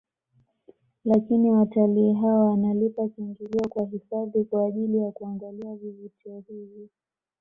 [1.05, 6.87] Lakini watalii hao wanalipa kiingilio kwa hifadhi kwa ajili ya kuangalia vivutio hivyo